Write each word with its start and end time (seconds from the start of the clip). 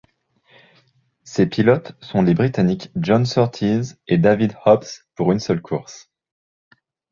Ses 1.23 1.45
pilotes 1.45 1.91
sont 2.01 2.23
les 2.23 2.33
britanniques 2.33 2.89
John 2.95 3.23
Surtees 3.23 3.97
et 4.07 4.17
David 4.17 4.53
Hobbs 4.65 5.03
pour 5.13 5.31
une 5.31 5.39
seule 5.39 5.61
course. 5.61 6.09